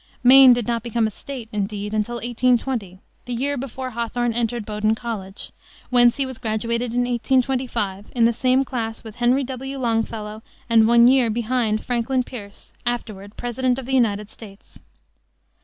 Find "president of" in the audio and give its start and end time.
13.37-13.85